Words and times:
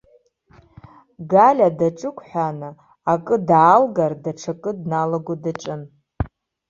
Галиа 1.31 1.69
даҿыгәҳәааны, 1.79 2.69
акы 3.13 3.35
даалгар 3.47 4.13
даҽакы 4.23 4.71
дналаго 4.79 5.35
даҿын. 5.43 5.81